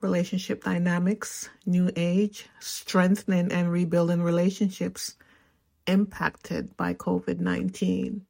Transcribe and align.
relationship 0.00 0.62
dynamics, 0.64 1.48
new 1.64 1.90
age, 1.96 2.46
strengthening 2.60 3.50
and 3.50 3.70
rebuilding 3.70 4.22
relationships 4.22 5.16
impacted 5.86 6.76
by 6.76 6.94
COVID 6.94 7.38
19. 7.38 8.24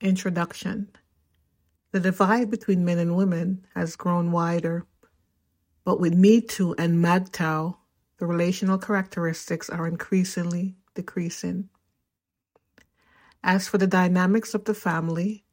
Introduction 0.00 0.88
The 1.92 2.00
divide 2.00 2.50
between 2.50 2.84
men 2.84 2.98
and 2.98 3.16
women 3.16 3.66
has 3.74 3.96
grown 3.96 4.32
wider, 4.32 4.86
but 5.84 6.00
with 6.00 6.14
Me 6.14 6.40
Too 6.40 6.74
and 6.78 7.04
MGTOW, 7.04 7.76
the 8.18 8.26
relational 8.26 8.78
characteristics 8.78 9.70
are 9.70 9.86
increasingly 9.86 10.76
decreasing. 10.94 11.68
As 13.42 13.68
for 13.68 13.78
the 13.78 13.86
dynamics 13.86 14.54
of 14.54 14.64
the 14.64 14.74
family, 14.74 15.44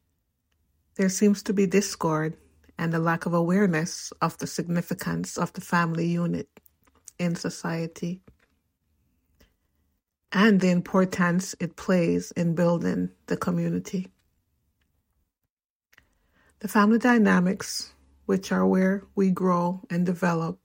there 0.96 1.08
seems 1.08 1.42
to 1.44 1.52
be 1.52 1.66
discord 1.66 2.36
and 2.78 2.92
a 2.94 2.98
lack 2.98 3.26
of 3.26 3.34
awareness 3.34 4.12
of 4.20 4.36
the 4.38 4.46
significance 4.46 5.38
of 5.38 5.52
the 5.54 5.60
family 5.60 6.06
unit 6.06 6.48
in 7.18 7.34
society 7.34 8.20
and 10.32 10.60
the 10.60 10.70
importance 10.70 11.54
it 11.60 11.76
plays 11.76 12.30
in 12.32 12.54
building 12.54 13.10
the 13.26 13.36
community. 13.36 14.08
The 16.60 16.68
family 16.68 16.98
dynamics, 16.98 17.92
which 18.26 18.50
are 18.52 18.66
where 18.66 19.04
we 19.14 19.30
grow 19.30 19.80
and 19.88 20.04
develop, 20.04 20.58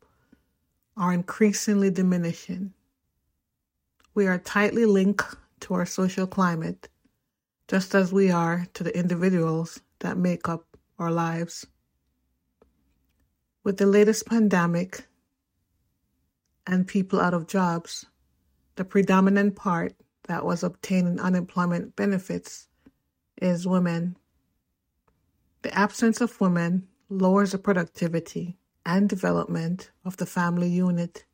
are 0.98 1.14
increasingly 1.14 1.90
diminishing. 1.90 2.74
We 4.14 4.28
are 4.28 4.40
tightly 4.40 4.86
linked 4.86 5.36
to 5.62 5.74
our 5.74 5.86
social 5.86 6.28
climate, 6.28 6.90
just 7.68 7.96
as 7.96 8.12
we 8.12 8.32
are 8.32 8.68
to 8.74 8.84
the 8.84 8.98
individuals 8.98 9.80
that 10.00 10.18
make 10.18 10.50
up 10.50 10.66
our 11.00 11.12
lives. 11.12 11.66
With 13.64 13.78
the 13.78 13.86
latest 13.86 14.26
pandemic 14.26 15.06
and 16.66 16.88
people 16.88 17.22
out 17.22 17.36
of 17.36 17.46
jobs, 17.46 18.08
the 18.76 18.84
predominant 18.84 19.56
part 19.56 19.94
that 20.24 20.44
was 20.44 20.64
obtaining 20.64 21.20
unemployment 21.20 21.96
benefits 21.96 22.68
is 23.40 23.68
women. 23.68 24.18
The 25.62 25.72
absence 25.78 26.22
of 26.22 26.42
women 26.42 26.88
lowers 27.08 27.52
the 27.52 27.60
productivity 27.60 28.58
and 28.84 29.08
development 29.08 29.92
of 30.06 30.18
the 30.18 30.26
family 30.26 30.70
unit 30.70 31.26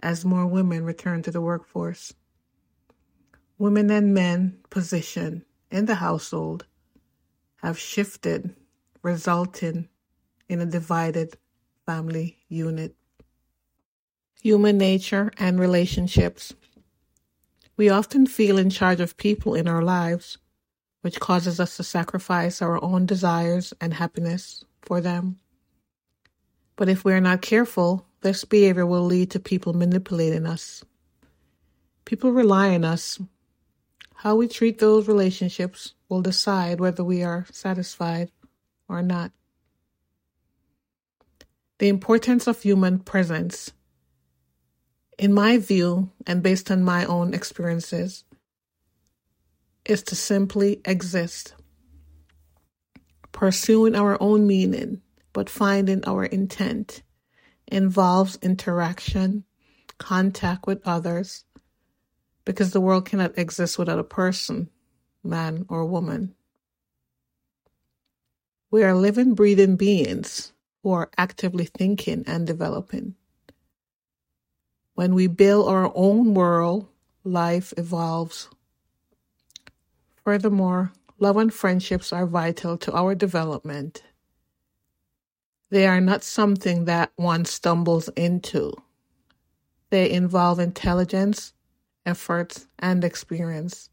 as 0.00 0.26
more 0.26 0.46
women 0.46 0.84
return 0.84 1.22
to 1.22 1.30
the 1.30 1.40
workforce. 1.40 2.12
Women 3.56 3.90
and 3.90 4.12
men 4.12 4.58
position 4.68 5.46
in 5.70 5.86
the 5.86 5.94
household 5.94 6.66
have 7.62 7.78
shifted, 7.78 8.54
resulting 9.02 9.88
in 10.52 10.60
a 10.60 10.66
divided 10.66 11.36
family 11.86 12.38
unit. 12.48 12.94
Human 14.40 14.78
nature 14.78 15.32
and 15.38 15.58
relationships. 15.58 16.54
We 17.76 17.88
often 17.88 18.26
feel 18.26 18.58
in 18.58 18.70
charge 18.70 19.00
of 19.00 19.16
people 19.16 19.54
in 19.54 19.66
our 19.66 19.82
lives, 19.82 20.38
which 21.00 21.20
causes 21.20 21.58
us 21.58 21.76
to 21.76 21.82
sacrifice 21.82 22.60
our 22.60 22.82
own 22.82 23.06
desires 23.06 23.72
and 23.80 23.94
happiness 23.94 24.64
for 24.82 25.00
them. 25.00 25.38
But 26.76 26.88
if 26.88 27.04
we 27.04 27.12
are 27.12 27.20
not 27.20 27.42
careful, 27.42 28.06
this 28.20 28.44
behavior 28.44 28.86
will 28.86 29.04
lead 29.04 29.30
to 29.32 29.40
people 29.40 29.72
manipulating 29.72 30.46
us. 30.46 30.84
People 32.04 32.32
rely 32.32 32.74
on 32.74 32.84
us. 32.84 33.20
How 34.14 34.36
we 34.36 34.48
treat 34.48 34.78
those 34.78 35.08
relationships 35.08 35.94
will 36.08 36.22
decide 36.22 36.78
whether 36.78 37.02
we 37.02 37.22
are 37.22 37.46
satisfied 37.50 38.30
or 38.88 39.02
not. 39.02 39.32
The 41.82 41.88
importance 41.88 42.46
of 42.46 42.62
human 42.62 43.00
presence. 43.00 43.72
In 45.18 45.32
my 45.32 45.58
view, 45.58 46.12
and 46.28 46.40
based 46.40 46.70
on 46.70 46.84
my 46.84 47.04
own 47.06 47.34
experiences, 47.34 48.22
is 49.84 50.04
to 50.04 50.14
simply 50.14 50.80
exist, 50.84 51.54
pursuing 53.32 53.96
our 53.96 54.16
own 54.22 54.46
meaning, 54.46 55.02
but 55.32 55.50
finding 55.50 56.04
our 56.04 56.24
intent 56.24 57.02
involves 57.66 58.38
interaction, 58.42 59.42
contact 59.98 60.68
with 60.68 60.86
others, 60.86 61.44
because 62.44 62.70
the 62.70 62.80
world 62.80 63.06
cannot 63.06 63.36
exist 63.36 63.76
without 63.76 63.98
a 63.98 64.04
person, 64.04 64.70
man 65.24 65.66
or 65.68 65.84
woman. 65.84 66.36
We 68.70 68.84
are 68.84 68.94
living, 68.94 69.34
breathing 69.34 69.74
beings 69.74 70.52
who 70.82 70.92
are 70.92 71.10
actively 71.16 71.64
thinking 71.64 72.24
and 72.26 72.46
developing. 72.46 73.14
When 74.94 75.14
we 75.14 75.26
build 75.26 75.68
our 75.68 75.90
own 75.94 76.34
world, 76.34 76.88
life 77.24 77.72
evolves. 77.76 78.48
Furthermore, 80.24 80.92
love 81.18 81.36
and 81.36 81.52
friendships 81.52 82.12
are 82.12 82.26
vital 82.26 82.76
to 82.78 82.92
our 82.92 83.14
development. 83.14 84.02
They 85.70 85.86
are 85.86 86.00
not 86.00 86.22
something 86.22 86.84
that 86.84 87.12
one 87.16 87.44
stumbles 87.44 88.08
into. 88.10 88.74
They 89.90 90.10
involve 90.10 90.58
intelligence, 90.58 91.54
efforts, 92.04 92.66
and 92.78 93.04
experience, 93.04 93.88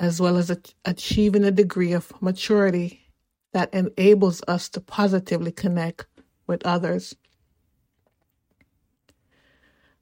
as 0.00 0.20
well 0.20 0.36
as 0.36 0.50
achieving 0.84 1.44
a 1.44 1.50
degree 1.50 1.92
of 1.92 2.12
maturity 2.22 3.05
that 3.56 3.72
enables 3.72 4.42
us 4.46 4.68
to 4.68 4.82
positively 4.82 5.50
connect 5.50 6.04
with 6.46 6.66
others. 6.66 7.16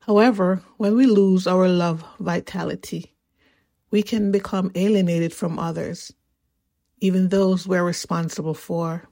However, 0.00 0.60
when 0.76 0.96
we 0.96 1.06
lose 1.06 1.46
our 1.46 1.68
love 1.68 2.04
vitality, 2.18 3.14
we 3.92 4.02
can 4.02 4.32
become 4.32 4.72
alienated 4.74 5.32
from 5.32 5.60
others, 5.60 6.12
even 6.98 7.28
those 7.28 7.64
we're 7.64 7.84
responsible 7.84 8.54
for. 8.54 9.08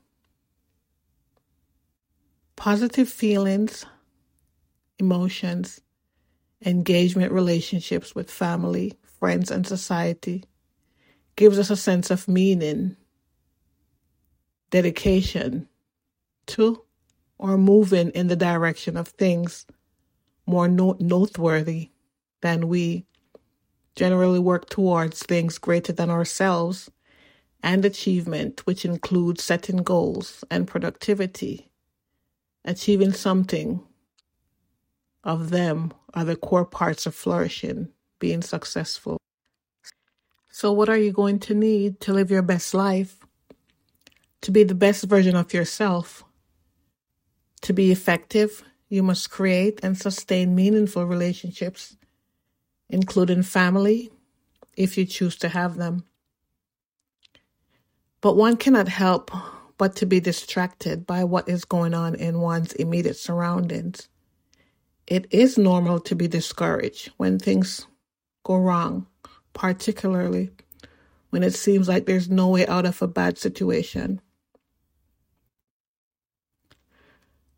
Positive 2.57 3.09
feelings, 3.09 3.87
emotions, 4.99 5.81
engagement 6.67 7.31
relationships 7.31 8.13
with 8.13 8.29
family, 8.29 8.95
friends, 9.21 9.53
and 9.53 9.65
society 9.65 10.43
gives 11.37 11.61
us 11.61 11.71
a 11.71 11.77
sense 11.77 12.11
of 12.11 12.27
meaning 12.27 12.97
dedication 14.73 15.69
to 16.49 16.83
or 17.39 17.59
moving 17.59 18.11
in 18.11 18.29
the 18.29 18.37
direction 18.37 18.97
of 18.97 19.09
things 19.09 19.67
more 20.47 20.69
no- 20.69 20.97
noteworthy 21.01 21.91
than 22.43 22.69
we 22.69 23.07
generally 23.97 24.39
work 24.39 24.69
towards 24.71 25.23
things 25.23 25.59
greater 25.59 25.93
than 25.93 26.11
ourselves 26.11 26.91
and 27.63 27.85
achievement, 27.85 28.67
which 28.67 28.85
includes 28.85 29.43
setting 29.45 29.79
goals 29.79 30.45
and 30.51 30.69
productivity. 30.69 31.71
Achieving 32.65 33.13
something 33.13 33.83
of 35.25 35.51
them 35.51 35.93
are 36.15 36.25
the 36.25 36.37
core 36.37 36.67
parts 36.67 37.07
of 37.07 37.15
flourishing, 37.15 37.89
being 38.21 38.43
successful. 38.43 39.19
So, 40.51 40.73
what 40.73 40.89
are 40.89 40.99
you 40.99 41.13
going 41.13 41.39
to 41.41 41.55
need 41.55 42.01
to 42.03 42.13
live 42.13 42.31
your 42.31 42.43
best 42.43 42.75
life? 42.75 43.22
To 44.43 44.51
be 44.51 44.65
the 44.65 44.75
best 44.75 45.05
version 45.05 45.37
of 45.37 45.55
yourself, 45.55 46.25
to 47.63 47.73
be 47.73 47.93
effective, 47.93 48.65
you 48.89 49.03
must 49.03 49.31
create 49.31 49.79
and 49.85 49.97
sustain 49.97 50.55
meaningful 50.55 51.07
relationships, 51.07 51.97
including 52.91 53.45
family, 53.45 54.11
if 54.77 54.99
you 54.99 55.07
choose 55.07 55.37
to 55.37 55.49
have 55.49 55.77
them. 55.77 56.05
But 58.21 58.37
one 58.37 58.57
cannot 58.57 58.89
help 58.89 59.31
but 59.79 59.95
to 59.97 60.07
be 60.07 60.19
distracted 60.19 61.07
by 61.07 61.23
what 61.23 61.49
is 61.49 61.65
going 61.65 61.95
on 61.95 62.17
in 62.17 62.41
one's 62.41 62.73
immediate 62.73 63.17
surroundings. 63.17 64.09
It 65.07 65.27
is 65.31 65.57
normal 65.57 66.01
to 66.01 66.17
be 66.17 66.27
discouraged 66.27 67.13
when 67.17 67.39
things 67.39 67.87
go 68.45 68.57
wrong, 68.57 69.07
particularly 69.53 70.51
when 71.31 71.43
it 71.43 71.55
seems 71.55 71.89
like 71.89 72.07
there's 72.07 72.29
no 72.29 72.49
way 72.49 72.67
out 72.67 72.87
of 72.87 73.01
a 73.03 73.09
bad 73.09 73.39
situation. 73.39 74.21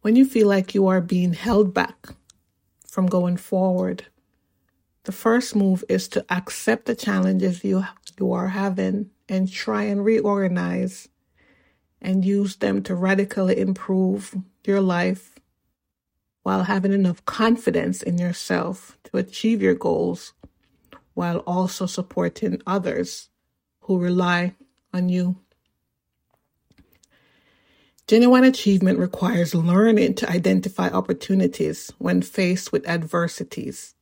When 0.05 0.17
you 0.17 0.27
feel 0.27 0.49
like 0.49 0.75
you 0.75 0.87
are 0.89 1.01
being 1.01 1.33
held 1.33 1.73
back 1.73 2.09
from 2.87 3.07
going 3.07 3.39
forward, 3.39 4.05
the 5.05 5.13
first 5.13 5.57
move 5.57 5.83
is 5.89 6.09
to 6.09 6.27
accept 6.29 6.85
the 6.85 6.95
challenges 6.95 7.65
you, 7.65 7.87
you 8.19 8.31
are 8.35 8.49
having 8.49 9.09
and 9.31 9.51
try 9.51 9.85
and 9.85 10.05
reorganize 10.05 11.09
and 12.03 12.23
use 12.23 12.57
them 12.57 12.83
to 12.83 12.95
radically 12.95 13.59
improve 13.59 14.37
your 14.67 14.83
life 14.83 15.39
while 16.43 16.65
having 16.65 16.93
enough 16.93 17.25
confidence 17.25 18.03
in 18.03 18.19
yourself 18.19 18.99
to 19.05 19.17
achieve 19.17 19.63
your 19.63 19.75
goals 19.75 20.35
while 21.15 21.39
also 21.47 21.87
supporting 21.87 22.61
others 22.67 23.31
who 23.81 23.99
rely 23.99 24.55
on 24.93 25.09
you. 25.09 25.37
Genuine 28.07 28.45
achievement 28.45 28.99
requires 28.99 29.55
learning 29.55 30.15
to 30.17 30.31
identify 30.31 30.89
opportunities 30.89 31.91
when 31.97 32.21
faced 32.21 32.71
with 32.71 32.87
adversities, 32.87 33.95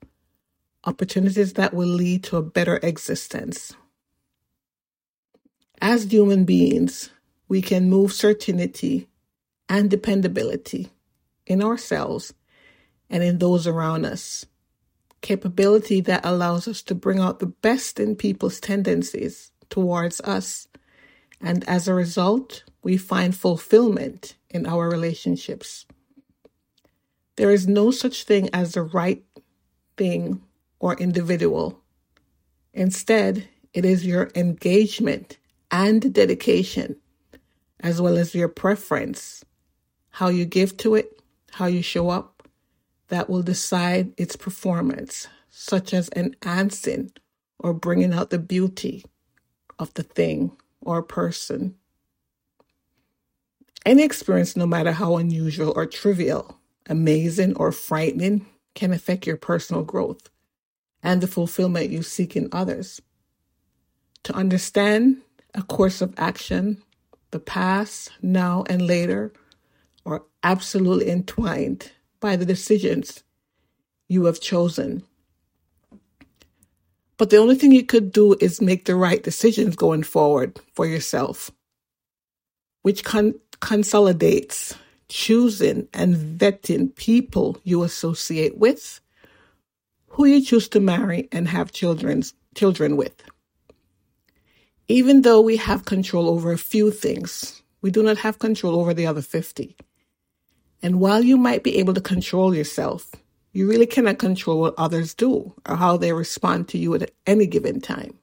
opportunities 0.84 1.52
that 1.52 1.72
will 1.72 1.87
lead 1.87 2.25
to 2.25 2.37
a 2.37 2.43
better 2.43 2.81
existence. 2.82 3.75
As 5.81 6.10
human 6.10 6.44
beings, 6.44 7.10
we 7.46 7.62
can 7.62 7.88
move 7.88 8.12
certainty 8.12 9.08
and 9.69 9.88
dependability 9.88 10.90
in 11.46 11.62
ourselves 11.62 12.34
and 13.08 13.22
in 13.22 13.38
those 13.38 13.69
around 13.69 14.05
us. 14.05 14.46
Capability 15.20 16.00
that 16.00 16.26
allows 16.26 16.66
us 16.66 16.82
to 16.82 16.96
bring 16.96 17.20
out 17.20 17.38
the 17.38 17.46
best 17.46 18.00
in 18.00 18.16
people's 18.16 18.58
tendencies 18.58 19.52
towards 19.70 20.20
us. 20.22 20.66
And 21.40 21.62
as 21.69 21.87
a 21.87 21.94
result, 21.94 22.64
we 22.82 22.96
find 22.96 23.34
fulfillment 23.34 24.37
in 24.50 24.67
our 24.67 24.88
relationships. 24.88 25.87
There 27.37 27.50
is 27.50 27.67
no 27.67 27.90
such 27.90 28.25
thing 28.25 28.50
as 28.52 28.73
the 28.73 28.82
right 28.82 29.25
thing 29.96 30.43
or 30.81 30.94
individual. 30.96 31.81
Instead, 32.75 33.49
it 33.73 33.84
is 33.84 34.05
your 34.05 34.31
engagement 34.34 35.38
and 35.70 36.12
dedication, 36.12 36.96
as 37.81 38.00
well 38.00 38.19
as 38.19 38.34
your 38.34 38.49
preference, 38.49 39.44
how 40.11 40.29
you 40.29 40.44
give 40.44 40.76
to 40.79 40.94
it, 40.94 41.20
how 41.52 41.67
you 41.67 41.82
show 41.82 42.11
up, 42.11 42.49
that 43.08 43.31
will 43.31 43.43
decide 43.43 44.12
its 44.17 44.37
performance, 44.37 45.29
such 45.50 45.94
as 45.94 46.11
enhancing 46.14 47.12
or 47.58 47.73
bringing 47.73 48.12
out 48.12 48.31
the 48.31 48.38
beauty 48.38 49.05
of 49.79 49.93
the 49.94 50.02
thing 50.02 50.56
or 50.81 51.02
person. 51.02 51.76
Any 53.84 54.05
experience, 54.05 54.56
no 54.56 54.67
matter 54.67 54.93
how 54.93 55.17
unusual 55.17 55.73
or 55.75 55.87
trivial, 55.87 56.58
amazing 56.88 57.56
or 57.56 57.73
frightening, 57.73 58.46
can 58.75 58.93
affect 58.93 59.26
your 59.26 59.37
personal 59.37 59.82
growth 59.82 60.31
and 61.02 61.20
the 61.20 61.26
fulfillment 61.26 61.90
you 61.90 62.02
seek 62.02 62.37
in 62.37 62.49
others. 62.52 63.02
To 64.25 64.34
understand 64.34 65.19
a 65.55 65.62
course 65.62 66.00
of 66.00 66.14
action, 66.17 66.82
the 67.32 67.40
past, 67.40 68.12
now, 68.23 68.64
and 68.69 68.87
later 68.87 69.32
are 70.06 70.23
absolutely 70.43 71.11
entwined 71.11 71.90
by 72.20 72.37
the 72.37 72.46
decisions 72.46 73.25
you 74.08 74.26
have 74.26 74.40
chosen. 74.40 75.02
But 77.19 77.31
the 77.31 77.38
only 77.38 77.56
thing 77.56 77.73
you 77.73 77.84
could 77.84 78.12
do 78.12 78.37
is 78.40 78.61
make 78.61 78.84
the 78.84 78.96
right 78.96 79.23
decisions 79.23 79.76
going 79.76 80.02
forward 80.05 80.61
for 80.75 80.87
yourself, 80.87 81.50
which 82.82 83.05
con- 83.05 83.40
consolidates 83.62 84.74
choosing 85.08 85.86
and 85.94 86.16
vetting 86.16 86.94
people 86.96 87.56
you 87.62 87.84
associate 87.84 88.58
with, 88.58 89.00
who 90.08 90.24
you 90.24 90.42
choose 90.42 90.68
to 90.68 90.80
marry 90.80 91.28
and 91.30 91.46
have 91.46 91.70
children's, 91.70 92.34
children 92.56 92.96
with. 92.96 93.22
Even 94.88 95.22
though 95.22 95.40
we 95.40 95.56
have 95.56 95.84
control 95.84 96.28
over 96.28 96.50
a 96.50 96.58
few 96.58 96.90
things, 96.90 97.62
we 97.82 97.90
do 97.90 98.02
not 98.02 98.18
have 98.18 98.40
control 98.40 98.80
over 98.80 98.92
the 98.92 99.06
other 99.06 99.22
50. 99.22 99.76
And 100.82 100.98
while 100.98 101.22
you 101.22 101.38
might 101.38 101.62
be 101.62 101.78
able 101.78 101.94
to 101.94 102.00
control 102.00 102.54
yourself, 102.54 103.12
you 103.52 103.68
really 103.68 103.86
cannot 103.86 104.18
control 104.18 104.60
what 104.60 104.74
others 104.76 105.14
do 105.14 105.54
or 105.68 105.76
how 105.76 105.96
they 105.96 106.12
respond 106.12 106.68
to 106.68 106.78
you 106.78 106.94
at 106.94 107.12
any 107.28 107.46
given 107.46 107.80
time. 107.80 108.18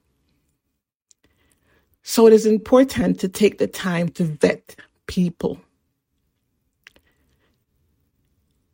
So 2.02 2.26
it 2.26 2.34
is 2.34 2.44
important 2.44 3.20
to 3.20 3.28
take 3.28 3.58
the 3.58 3.66
time 3.66 4.10
to 4.10 4.24
vet 4.24 4.76
people. 5.10 5.60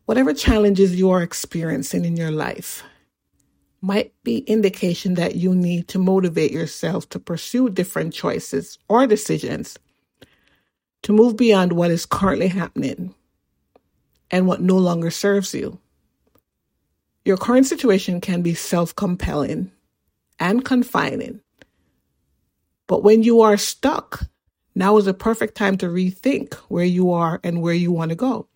Whatever 0.04 0.34
challenges 0.34 0.94
you 0.94 1.10
are 1.10 1.22
experiencing 1.22 2.04
in 2.04 2.14
your 2.14 2.30
life 2.30 2.82
might 3.80 4.12
be 4.22 4.40
indication 4.40 5.14
that 5.14 5.36
you 5.36 5.54
need 5.54 5.88
to 5.88 5.98
motivate 5.98 6.52
yourself 6.52 7.08
to 7.08 7.18
pursue 7.18 7.70
different 7.70 8.12
choices 8.12 8.78
or 8.86 9.06
decisions 9.06 9.78
to 11.04 11.14
move 11.14 11.38
beyond 11.38 11.72
what 11.72 11.90
is 11.90 12.04
currently 12.04 12.48
happening 12.48 13.14
and 14.30 14.46
what 14.46 14.60
no 14.60 14.76
longer 14.76 15.10
serves 15.10 15.54
you. 15.54 15.78
Your 17.24 17.38
current 17.38 17.64
situation 17.64 18.20
can 18.20 18.42
be 18.42 18.52
self 18.52 18.94
compelling 18.94 19.72
and 20.38 20.62
confining. 20.62 21.40
But 22.88 23.02
when 23.02 23.22
you 23.22 23.40
are 23.40 23.56
stuck, 23.56 24.26
now 24.76 24.98
is 24.98 25.06
a 25.06 25.14
perfect 25.14 25.54
time 25.54 25.78
to 25.78 25.86
rethink 25.86 26.52
where 26.68 26.84
you 26.84 27.10
are 27.10 27.40
and 27.42 27.62
where 27.62 27.74
you 27.74 27.90
want 27.90 28.10
to 28.10 28.14
go. 28.14 28.46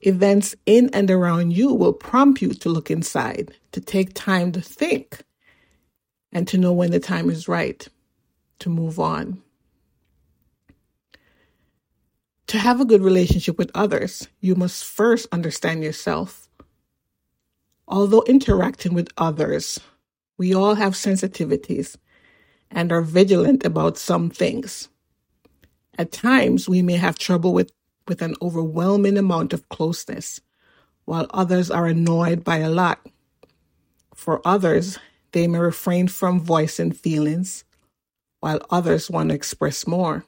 Events 0.00 0.56
in 0.66 0.90
and 0.92 1.08
around 1.08 1.52
you 1.52 1.72
will 1.72 1.92
prompt 1.92 2.42
you 2.42 2.52
to 2.52 2.68
look 2.68 2.90
inside, 2.90 3.54
to 3.70 3.80
take 3.80 4.14
time 4.14 4.50
to 4.50 4.60
think, 4.60 5.22
and 6.32 6.48
to 6.48 6.58
know 6.58 6.72
when 6.72 6.90
the 6.90 6.98
time 6.98 7.30
is 7.30 7.46
right 7.46 7.86
to 8.58 8.68
move 8.68 8.98
on. 8.98 9.40
To 12.48 12.58
have 12.58 12.80
a 12.80 12.84
good 12.84 13.02
relationship 13.02 13.56
with 13.58 13.70
others, 13.76 14.26
you 14.40 14.56
must 14.56 14.84
first 14.84 15.28
understand 15.30 15.84
yourself. 15.84 16.48
Although 17.86 18.24
interacting 18.26 18.92
with 18.92 19.08
others, 19.16 19.78
we 20.36 20.52
all 20.52 20.74
have 20.74 20.94
sensitivities 20.94 21.96
and 22.72 22.90
are 22.90 23.02
vigilant 23.02 23.64
about 23.64 23.98
some 23.98 24.28
things. 24.28 24.88
At 25.98 26.12
times, 26.12 26.68
we 26.68 26.82
may 26.82 26.96
have 26.96 27.18
trouble 27.18 27.52
with, 27.52 27.72
with 28.08 28.22
an 28.22 28.34
overwhelming 28.40 29.18
amount 29.18 29.52
of 29.52 29.68
closeness, 29.68 30.40
while 31.04 31.26
others 31.30 31.70
are 31.70 31.86
annoyed 31.86 32.44
by 32.44 32.58
a 32.58 32.70
lot. 32.70 33.06
For 34.14 34.40
others, 34.46 34.98
they 35.32 35.46
may 35.46 35.58
refrain 35.58 36.08
from 36.08 36.40
voicing 36.40 36.92
feelings, 36.92 37.64
while 38.40 38.60
others 38.70 39.10
want 39.10 39.28
to 39.30 39.34
express 39.34 39.86
more. 39.86 40.24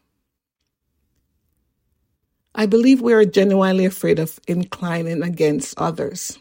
I 2.54 2.66
believe 2.66 3.00
we 3.00 3.12
are 3.14 3.24
genuinely 3.24 3.84
afraid 3.84 4.18
of 4.18 4.38
inclining 4.46 5.22
against 5.22 5.78
others 5.78 6.38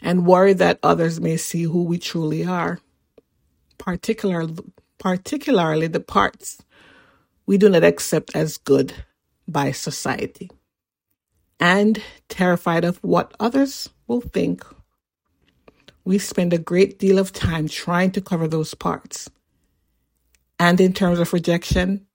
and 0.00 0.26
worry 0.26 0.52
that 0.54 0.78
others 0.82 1.20
may 1.20 1.36
see 1.36 1.64
who 1.64 1.84
we 1.84 1.98
truly 1.98 2.44
are, 2.44 2.80
particularly, 3.76 4.56
particularly 4.98 5.88
the 5.88 6.00
parts 6.00 6.62
we 7.48 7.56
do 7.56 7.70
not 7.70 7.82
accept 7.82 8.36
as 8.36 8.58
good 8.58 8.92
by 9.48 9.72
society, 9.72 10.50
and 11.58 12.02
terrified 12.28 12.84
of 12.84 12.98
what 12.98 13.32
others 13.40 13.88
will 14.06 14.20
think. 14.20 14.62
We 16.04 16.18
spend 16.18 16.52
a 16.52 16.58
great 16.58 16.98
deal 16.98 17.18
of 17.18 17.32
time 17.32 17.66
trying 17.66 18.10
to 18.12 18.20
cover 18.20 18.48
those 18.48 18.74
parts. 18.74 19.30
And 20.60 20.78
in 20.78 20.92
terms 20.92 21.20
of 21.20 21.32
rejection, 21.32 22.06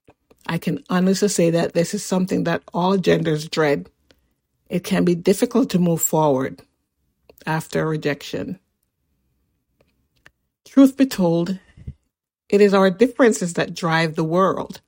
I 0.46 0.60
can 0.60 0.84
honestly 0.88 1.30
say 1.30 1.50
that 1.50 1.74
this 1.74 1.96
is 1.96 2.06
something 2.06 2.44
that 2.44 2.62
all 2.72 2.98
genders 2.98 3.50
dread. 3.50 3.90
It 4.70 4.84
can 4.84 5.04
be 5.04 5.16
difficult 5.16 5.72
to 5.72 5.80
move 5.80 6.04
forward 6.04 6.62
after 7.48 7.88
rejection. 7.88 8.60
Truth 10.64 10.96
be 10.96 11.08
told, 11.08 11.58
it 12.50 12.62
is 12.62 12.76
our 12.76 12.92
differences 12.92 13.54
that 13.54 13.74
drive 13.74 14.14
the 14.14 14.24
world. 14.24 14.83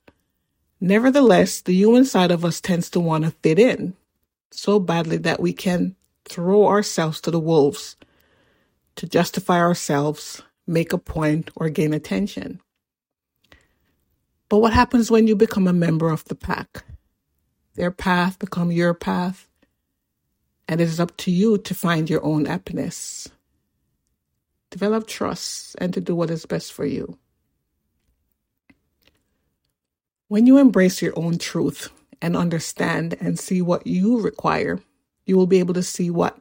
Nevertheless, 0.86 1.62
the 1.62 1.74
human 1.74 2.04
side 2.04 2.30
of 2.30 2.44
us 2.44 2.60
tends 2.60 2.88
to 2.90 3.00
want 3.00 3.24
to 3.24 3.32
fit 3.42 3.58
in 3.58 3.94
so 4.52 4.78
badly 4.78 5.16
that 5.16 5.40
we 5.40 5.52
can 5.52 5.96
throw 6.24 6.68
ourselves 6.68 7.20
to 7.22 7.32
the 7.32 7.40
wolves 7.40 7.96
to 8.94 9.08
justify 9.08 9.58
ourselves, 9.58 10.42
make 10.64 10.92
a 10.92 10.98
point, 10.98 11.50
or 11.56 11.70
gain 11.70 11.92
attention. 11.92 12.60
But 14.48 14.58
what 14.58 14.74
happens 14.74 15.10
when 15.10 15.26
you 15.26 15.34
become 15.34 15.66
a 15.66 15.72
member 15.72 16.08
of 16.08 16.24
the 16.26 16.36
pack? 16.36 16.84
Their 17.74 17.90
path 17.90 18.38
become 18.38 18.70
your 18.70 18.94
path, 18.94 19.48
and 20.68 20.80
it 20.80 20.84
is 20.84 21.00
up 21.00 21.16
to 21.16 21.32
you 21.32 21.58
to 21.58 21.74
find 21.74 22.08
your 22.08 22.24
own 22.24 22.44
happiness. 22.44 23.28
Develop 24.70 25.08
trust 25.08 25.74
and 25.80 25.92
to 25.94 26.00
do 26.00 26.14
what 26.14 26.30
is 26.30 26.46
best 26.46 26.72
for 26.72 26.86
you. 26.86 27.18
When 30.28 30.44
you 30.44 30.58
embrace 30.58 31.02
your 31.02 31.12
own 31.16 31.38
truth 31.38 31.88
and 32.20 32.36
understand 32.36 33.16
and 33.20 33.38
see 33.38 33.62
what 33.62 33.86
you 33.86 34.20
require, 34.20 34.80
you 35.24 35.36
will 35.36 35.46
be 35.46 35.60
able 35.60 35.74
to 35.74 35.84
see 35.84 36.10
what 36.10 36.36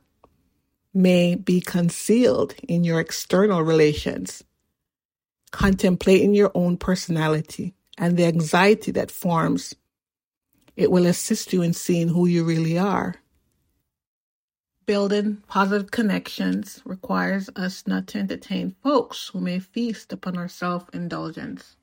may 0.91 1.35
be 1.35 1.61
concealed 1.61 2.55
in 2.67 2.83
your 2.83 2.99
external 2.99 3.61
relations. 3.61 4.43
Contemplating 5.51 6.33
your 6.33 6.51
own 6.55 6.77
personality 6.77 7.75
and 7.95 8.17
the 8.17 8.25
anxiety 8.25 8.91
that 8.91 9.11
forms, 9.11 9.75
it 10.75 10.89
will 10.89 11.05
assist 11.05 11.53
you 11.53 11.61
in 11.61 11.73
seeing 11.73 12.07
who 12.07 12.25
you 12.25 12.43
really 12.43 12.79
are. 12.79 13.15
Building 14.87 15.43
positive 15.47 15.91
connections 15.91 16.81
requires 16.85 17.51
us 17.55 17.85
not 17.85 18.07
to 18.07 18.17
entertain 18.17 18.75
folks 18.81 19.29
who 19.29 19.39
may 19.39 19.59
feast 19.59 20.11
upon 20.11 20.37
our 20.37 20.47
self 20.47 20.89
indulgence. 20.91 21.75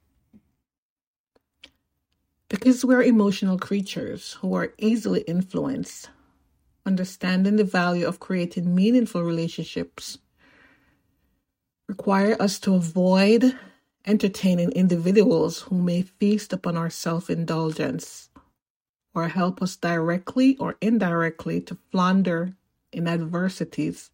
Because 2.52 2.84
we're 2.84 3.02
emotional 3.02 3.58
creatures 3.58 4.34
who 4.42 4.52
are 4.54 4.74
easily 4.76 5.22
influenced, 5.22 6.10
understanding 6.84 7.56
the 7.56 7.64
value 7.64 8.06
of 8.06 8.20
creating 8.20 8.74
meaningful 8.74 9.22
relationships 9.22 10.18
require 11.88 12.36
us 12.38 12.60
to 12.60 12.74
avoid 12.74 13.58
entertaining 14.04 14.70
individuals 14.72 15.60
who 15.60 15.80
may 15.80 16.02
feast 16.02 16.52
upon 16.52 16.76
our 16.76 16.90
self-indulgence 16.90 18.28
or 19.14 19.28
help 19.28 19.62
us 19.62 19.74
directly 19.76 20.58
or 20.58 20.76
indirectly 20.82 21.58
to 21.62 21.78
flounder 21.90 22.52
in 22.92 23.08
adversities 23.08 24.10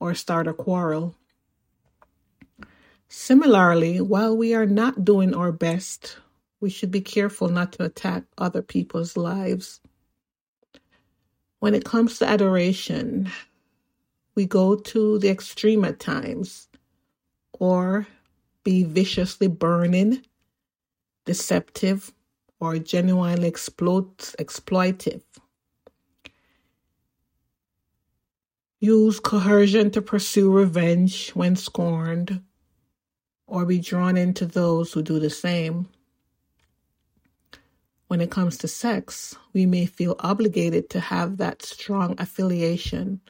or 0.00 0.14
start 0.14 0.48
a 0.48 0.54
quarrel. 0.54 1.16
Similarly, 3.10 4.00
while 4.00 4.34
we 4.34 4.54
are 4.54 4.64
not 4.64 5.04
doing 5.04 5.34
our 5.34 5.52
best, 5.52 6.16
we 6.62 6.70
should 6.70 6.92
be 6.92 7.00
careful 7.00 7.48
not 7.48 7.72
to 7.72 7.84
attack 7.84 8.22
other 8.38 8.62
people's 8.62 9.16
lives. 9.16 9.80
When 11.58 11.74
it 11.74 11.84
comes 11.84 12.18
to 12.18 12.26
adoration, 12.26 13.30
we 14.36 14.46
go 14.46 14.76
to 14.76 15.18
the 15.18 15.28
extreme 15.28 15.84
at 15.84 15.98
times, 15.98 16.68
or 17.52 18.06
be 18.62 18.84
viciously 18.84 19.48
burning, 19.48 20.22
deceptive, 21.24 22.12
or 22.60 22.78
genuinely 22.78 23.48
exploit, 23.48 24.18
exploitive. 24.38 25.22
Use 28.78 29.18
coercion 29.18 29.90
to 29.90 30.00
pursue 30.00 30.50
revenge 30.50 31.30
when 31.30 31.56
scorned, 31.56 32.40
or 33.48 33.66
be 33.66 33.80
drawn 33.80 34.16
into 34.16 34.46
those 34.46 34.92
who 34.92 35.02
do 35.02 35.18
the 35.18 35.30
same. 35.30 35.88
When 38.12 38.20
it 38.20 38.30
comes 38.30 38.58
to 38.58 38.68
sex, 38.68 39.36
we 39.54 39.64
may 39.64 39.86
feel 39.86 40.16
obligated 40.18 40.90
to 40.90 41.00
have 41.00 41.38
that 41.38 41.62
strong 41.62 42.14
affiliation. 42.18 43.22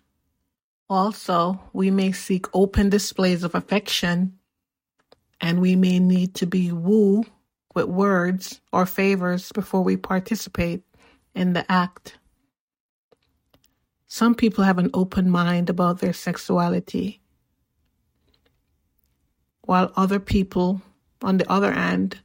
Also, 0.91 1.61
we 1.73 1.89
may 1.93 2.11
seek 2.11 2.47
open 2.53 2.91
displays 2.91 3.45
of 3.45 3.55
affection, 3.55 4.41
and 5.41 5.61
we 5.61 5.77
may 5.77 6.01
need 6.01 6.35
to 6.35 6.47
be 6.47 6.73
wooed 6.73 7.31
with 7.77 7.85
words 7.85 8.61
or 8.73 8.85
favors 8.85 9.53
before 9.53 9.83
we 9.83 9.97
participate 9.97 10.83
in 11.33 11.53
the 11.53 11.65
act. 11.71 12.19
Some 14.09 14.35
people 14.35 14.65
have 14.65 14.79
an 14.79 14.91
open 14.95 15.31
mind 15.31 15.71
about 15.71 16.01
their 16.01 16.13
sexuality, 16.13 17.21
while 19.61 19.93
other 19.95 20.19
people, 20.19 20.83
on 21.23 21.37
the 21.37 21.49
other 21.49 21.71
hand, 21.71 22.19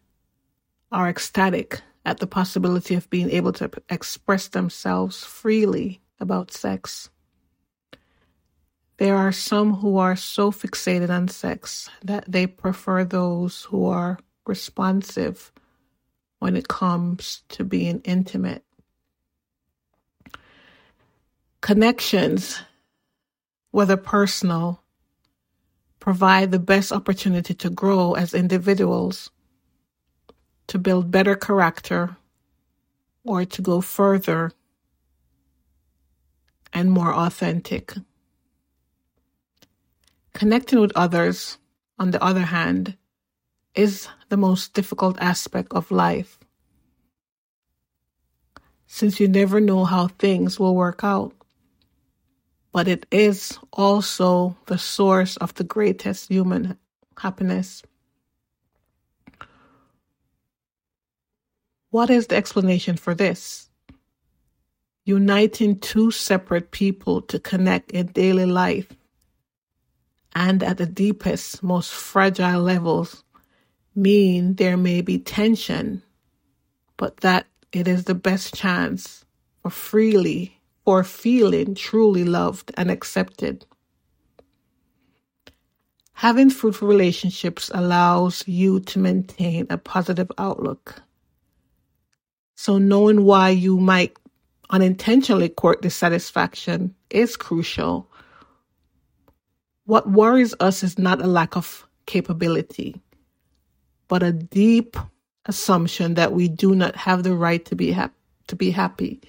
are 0.91 1.07
ecstatic 1.07 1.83
at 2.07 2.19
the 2.19 2.25
possibility 2.25 2.95
of 2.95 3.09
being 3.09 3.29
able 3.29 3.51
to 3.51 3.69
express 3.89 4.47
themselves 4.47 5.25
freely 5.25 5.99
about 6.21 6.53
sex. 6.53 7.09
There 8.95 9.17
are 9.17 9.33
some 9.33 9.73
who 9.73 9.97
are 9.97 10.15
so 10.15 10.49
fixated 10.49 11.09
on 11.09 11.27
sex 11.27 11.89
that 12.01 12.23
they 12.25 12.47
prefer 12.47 13.03
those 13.03 13.63
who 13.63 13.87
are 13.87 14.19
responsive 14.47 15.51
when 16.39 16.55
it 16.55 16.69
comes 16.69 17.43
to 17.49 17.65
being 17.65 17.99
intimate. 18.05 18.63
Connections, 21.59 22.61
whether 23.71 23.97
personal, 23.97 24.81
provide 25.99 26.51
the 26.51 26.59
best 26.59 26.93
opportunity 26.93 27.53
to 27.53 27.69
grow 27.69 28.13
as 28.13 28.33
individuals, 28.33 29.29
to 30.67 30.77
build 30.77 31.11
better 31.11 31.35
character, 31.35 32.17
or 33.23 33.45
to 33.45 33.61
go 33.61 33.81
further 33.81 34.51
and 36.73 36.91
more 36.91 37.13
authentic. 37.13 37.93
Connecting 40.33 40.79
with 40.79 40.91
others, 40.95 41.57
on 41.97 42.11
the 42.11 42.23
other 42.23 42.41
hand, 42.41 42.95
is 43.73 44.07
the 44.29 44.37
most 44.37 44.73
difficult 44.73 45.17
aspect 45.19 45.71
of 45.73 45.89
life. 45.91 46.39
Since 48.87 49.19
you 49.19 49.27
never 49.27 49.59
know 49.59 49.85
how 49.85 50.07
things 50.07 50.59
will 50.59 50.75
work 50.75 51.03
out, 51.03 51.33
but 52.71 52.87
it 52.87 53.05
is 53.11 53.57
also 53.73 54.55
the 54.67 54.77
source 54.77 55.37
of 55.37 55.53
the 55.55 55.63
greatest 55.63 56.29
human 56.29 56.77
happiness. 57.17 57.83
What 61.89 62.09
is 62.09 62.27
the 62.27 62.35
explanation 62.35 62.97
for 62.97 63.15
this? 63.15 63.69
Uniting 65.05 65.79
two 65.79 66.11
separate 66.11 66.71
people 66.71 67.21
to 67.23 67.39
connect 67.39 67.91
in 67.91 68.07
daily 68.07 68.45
life 68.45 68.87
and 70.37 70.61
at 70.61 70.77
the 70.77 70.85
deepest, 70.85 71.63
most 71.63 71.91
fragile 71.91 72.61
levels 72.61 73.23
mean 73.95 74.53
there 74.53 74.77
may 74.77 75.01
be 75.01 75.17
tension, 75.17 76.03
but 76.95 77.17
that 77.21 77.47
it 77.71 77.87
is 77.87 78.03
the 78.03 78.13
best 78.13 78.53
chance 78.53 79.25
for 79.63 79.71
freely 79.71 80.61
or 80.85 81.03
feeling 81.03 81.73
truly 81.73 82.23
loved 82.23 82.71
and 82.77 82.91
accepted. 82.91 83.65
Having 86.13 86.51
fruitful 86.51 86.87
relationships 86.87 87.71
allows 87.73 88.47
you 88.47 88.79
to 88.81 88.99
maintain 88.99 89.65
a 89.71 89.77
positive 89.79 90.31
outlook. 90.37 91.01
So 92.57 92.77
knowing 92.77 93.23
why 93.23 93.49
you 93.49 93.79
might 93.79 94.17
unintentionally 94.71 95.47
court 95.47 95.81
dissatisfaction 95.81 96.93
is 97.09 97.37
crucial. 97.37 98.11
What 99.85 100.09
worries 100.09 100.53
us 100.59 100.83
is 100.83 100.99
not 100.99 101.21
a 101.21 101.27
lack 101.27 101.55
of 101.55 101.87
capability 102.05 103.01
but 104.07 104.23
a 104.23 104.31
deep 104.31 104.97
assumption 105.45 106.15
that 106.15 106.33
we 106.33 106.47
do 106.47 106.75
not 106.75 106.95
have 106.95 107.23
the 107.23 107.35
right 107.35 107.63
to 107.65 107.75
be 107.75 107.91
happy 107.91 108.13
to 108.47 108.55
be 108.55 108.71
happy 108.71 109.19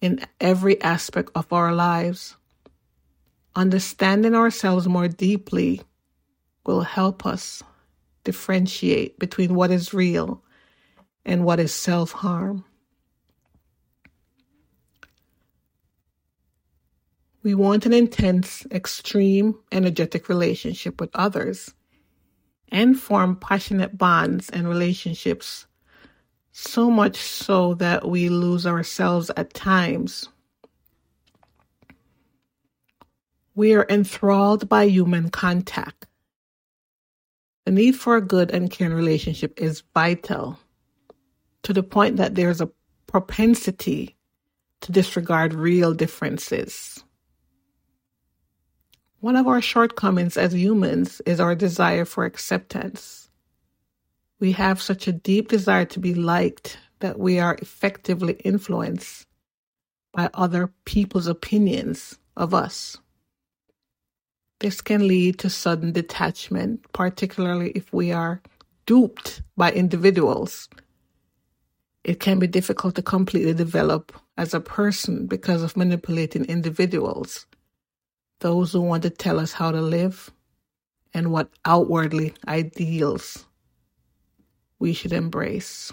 in 0.00 0.24
every 0.40 0.80
aspect 0.82 1.30
of 1.34 1.52
our 1.52 1.74
lives. 1.74 2.36
Understanding 3.56 4.36
ourselves 4.36 4.86
more 4.86 5.08
deeply 5.08 5.82
will 6.64 6.82
help 6.82 7.26
us 7.26 7.60
differentiate 8.22 9.18
between 9.18 9.56
what 9.56 9.72
is 9.72 9.92
real 9.92 10.44
and 11.24 11.44
what 11.44 11.60
is 11.60 11.74
self 11.74 12.12
harm. 12.12 12.64
We 17.42 17.54
want 17.54 17.86
an 17.86 17.94
intense, 17.94 18.66
extreme, 18.70 19.58
energetic 19.72 20.28
relationship 20.28 21.00
with 21.00 21.10
others 21.14 21.72
and 22.70 23.00
form 23.00 23.36
passionate 23.36 23.96
bonds 23.96 24.50
and 24.50 24.68
relationships, 24.68 25.66
so 26.52 26.90
much 26.90 27.16
so 27.16 27.74
that 27.74 28.08
we 28.08 28.28
lose 28.28 28.66
ourselves 28.66 29.30
at 29.36 29.54
times. 29.54 30.28
We 33.54 33.74
are 33.74 33.86
enthralled 33.88 34.68
by 34.68 34.84
human 34.84 35.30
contact. 35.30 36.06
The 37.64 37.72
need 37.72 37.92
for 37.92 38.16
a 38.16 38.22
good 38.22 38.50
and 38.50 38.70
caring 38.70 38.94
relationship 38.94 39.60
is 39.60 39.82
vital 39.94 40.58
to 41.62 41.72
the 41.72 41.82
point 41.82 42.16
that 42.16 42.34
there's 42.34 42.60
a 42.60 42.70
propensity 43.06 44.16
to 44.80 44.92
disregard 44.92 45.52
real 45.54 45.92
differences. 45.92 47.02
One 49.20 49.36
of 49.36 49.46
our 49.46 49.60
shortcomings 49.60 50.36
as 50.38 50.54
humans 50.54 51.20
is 51.26 51.40
our 51.40 51.54
desire 51.54 52.06
for 52.06 52.24
acceptance. 52.24 53.28
We 54.38 54.52
have 54.52 54.80
such 54.80 55.06
a 55.06 55.12
deep 55.12 55.48
desire 55.48 55.84
to 55.86 55.98
be 55.98 56.14
liked 56.14 56.78
that 57.00 57.18
we 57.18 57.38
are 57.38 57.56
effectively 57.60 58.34
influenced 58.44 59.26
by 60.12 60.30
other 60.32 60.72
people's 60.86 61.26
opinions 61.26 62.18
of 62.36 62.54
us. 62.54 62.96
This 64.60 64.80
can 64.80 65.06
lead 65.06 65.38
to 65.40 65.50
sudden 65.50 65.92
detachment, 65.92 66.90
particularly 66.92 67.70
if 67.74 67.92
we 67.92 68.12
are 68.12 68.42
duped 68.86 69.42
by 69.56 69.72
individuals. 69.72 70.68
It 72.10 72.18
can 72.18 72.40
be 72.40 72.48
difficult 72.48 72.96
to 72.96 73.02
completely 73.02 73.54
develop 73.54 74.12
as 74.36 74.52
a 74.52 74.58
person 74.58 75.28
because 75.28 75.62
of 75.62 75.76
manipulating 75.76 76.44
individuals 76.46 77.46
those 78.40 78.72
who 78.72 78.80
want 78.80 79.04
to 79.04 79.10
tell 79.10 79.38
us 79.38 79.52
how 79.52 79.70
to 79.70 79.80
live 79.80 80.32
and 81.14 81.30
what 81.30 81.50
outwardly 81.64 82.34
ideals 82.48 83.44
we 84.80 84.92
should 84.92 85.12
embrace. 85.12 85.92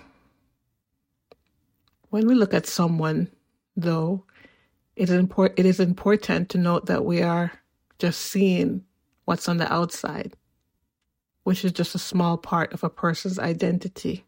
When 2.09 2.25
we 2.25 2.33
look 2.33 2.55
at 2.55 2.65
someone, 2.65 3.29
though, 3.75 4.23
it 4.95 5.11
is, 5.11 5.15
import- 5.15 5.53
it 5.55 5.67
is 5.67 5.79
important 5.79 6.49
to 6.49 6.57
note 6.57 6.87
that 6.87 7.05
we 7.05 7.21
are 7.21 7.51
just 7.99 8.21
seeing 8.21 8.83
what's 9.25 9.47
on 9.47 9.57
the 9.57 9.71
outside, 9.71 10.35
which 11.43 11.63
is 11.63 11.73
just 11.73 11.93
a 11.93 11.99
small 11.99 12.39
part 12.39 12.73
of 12.73 12.83
a 12.83 12.89
person's 12.89 13.37
identity. 13.37 14.25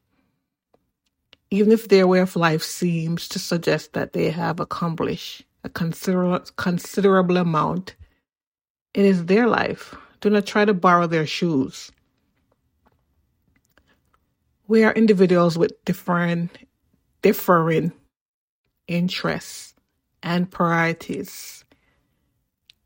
Even 1.52 1.72
if 1.72 1.88
their 1.88 2.08
way 2.08 2.20
of 2.20 2.36
life 2.36 2.64
seems 2.64 3.28
to 3.30 3.40
suggest 3.40 3.94
that 3.94 4.14
they 4.14 4.30
have 4.30 4.60
accomplished 4.60 5.44
a 5.64 5.70
considerable, 5.70 6.46
considerable 6.58 7.38
amount, 7.38 7.96
it 8.94 9.06
is 9.06 9.26
their 9.26 9.48
life. 9.48 9.96
Do 10.22 10.30
not 10.30 10.46
try 10.46 10.66
to 10.66 10.74
borrow 10.74 11.08
their 11.08 11.26
shoes. 11.26 11.92
We 14.68 14.84
are 14.84 14.94
individuals 14.94 15.58
with 15.58 15.84
different, 15.86 16.56
differing 17.22 17.92
interests 18.88 19.74
and 20.22 20.50
priorities. 20.50 21.64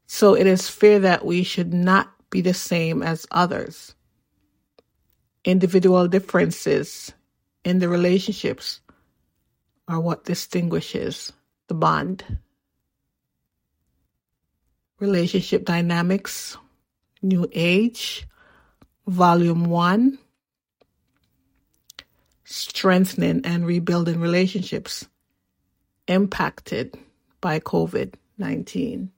So 0.08 0.36
it 0.36 0.48
is 0.48 0.70
fair 0.70 1.00
that 1.00 1.26
we 1.26 1.44
should 1.44 1.74
not 1.74 2.14
be 2.30 2.42
the 2.42 2.54
same 2.54 3.04
as 3.04 3.26
others. 3.32 3.96
Individual 5.44 6.08
differences 6.08 7.12
in 7.64 7.80
the 7.80 7.90
relationships 7.90 8.82
are 9.88 10.00
what 10.00 10.26
distinguishes 10.26 11.32
the 11.68 11.74
bond. 11.74 12.24
Relationship 15.00 15.66
Dynamics, 15.66 16.58
New 17.22 17.48
Age, 17.52 18.28
Volume 19.08 19.66
1 19.66 20.18
Strengthening 22.46 23.42
and 23.46 23.66
Rebuilding 23.66 24.20
Relationships 24.20 25.08
Impacted 26.08 26.98
by 27.42 27.60
COVID 27.60 28.14
19. 28.38 29.13